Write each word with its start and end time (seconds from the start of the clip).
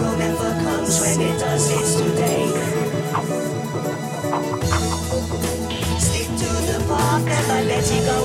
tomorrow 0.00 0.18
never 0.18 0.50
comes 0.64 1.00
when 1.00 1.20
it 1.20 1.38
does, 1.38 1.70
it's 1.70 1.94
today. 1.96 2.46
Stick 5.98 6.28
to 6.40 6.50
the 6.68 6.84
path, 6.88 7.24
never 7.24 7.60
let 7.68 7.92
it 7.92 8.04
go. 8.06 8.19